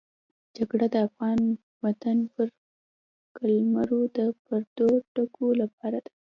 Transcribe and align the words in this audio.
جګړه 0.57 0.85
د 0.93 0.95
افغان 1.07 1.39
وطن 1.83 2.17
پر 2.33 2.47
قلمرو 3.37 4.01
د 4.17 4.19
پردو 4.43 4.89
ګټو 5.15 5.47
لپاره 5.61 5.97
ده. 6.05 6.11